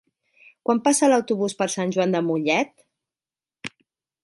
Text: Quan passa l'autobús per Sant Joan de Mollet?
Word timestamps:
Quan 0.69 0.79
passa 0.87 1.09
l'autobús 1.11 1.55
per 1.61 1.67
Sant 1.75 1.95
Joan 1.97 2.17
de 2.17 2.23
Mollet? 2.31 2.75